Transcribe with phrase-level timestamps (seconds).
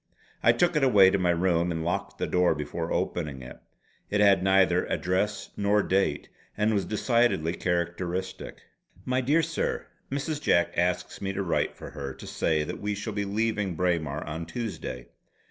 [0.41, 3.59] I took it away to my room and locked the door before opening it.
[4.09, 6.27] It had neither address nor date,
[6.57, 8.63] and was decidedly characteristic:
[9.05, 10.41] "My dear Sir: Mrs.
[10.41, 14.23] Jack asks me to write for her to say that we shall be leaving Braemar
[14.23, 15.09] on Tuesday.